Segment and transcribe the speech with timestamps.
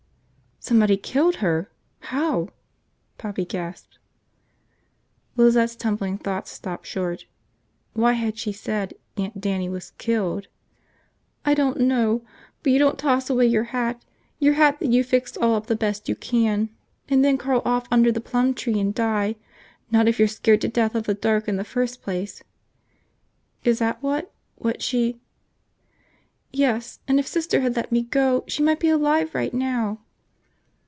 [0.63, 1.71] "Somebody killed her?
[2.01, 2.49] How?"
[3.17, 3.97] Poppy gasped.
[5.35, 7.25] Lizette's tumbling thoughts stopped short.
[7.93, 10.49] Why had she said Aunt Dannie was killed?
[11.43, 12.21] "I don't know.
[12.61, 14.05] But you don't toss away your hat–
[14.39, 16.69] your hat that you've fixed all up the best you can–
[17.09, 19.37] and then crawl off under the plum tree and die!
[19.89, 22.43] Not if you're scared to death of the dark in the first place!"
[23.63, 24.31] "Is that what...
[24.57, 25.19] what she..."
[26.53, 30.01] "Yes, and if Sister had let me go, she might be alive right now!"